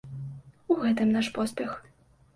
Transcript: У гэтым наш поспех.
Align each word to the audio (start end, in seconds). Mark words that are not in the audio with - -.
У 0.75 0.79
гэтым 0.81 1.11
наш 1.19 1.31
поспех. 1.39 1.81